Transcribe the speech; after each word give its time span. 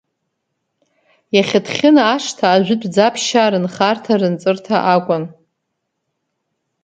Иахьа 1.35 1.59
Ҭхьына 1.65 2.03
ашҭа 2.15 2.45
ажәытә 2.55 2.87
Ӡаԥшьаа 2.93 3.51
рынхарҭа-рынҵырҭа 3.53 4.77
акәын. 4.95 5.23